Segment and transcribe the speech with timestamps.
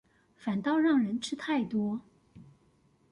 [0.35, 2.01] 反倒讓人吃太多